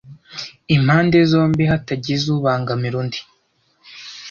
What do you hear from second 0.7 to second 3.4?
i mpande zombi hatagize ubangamira undi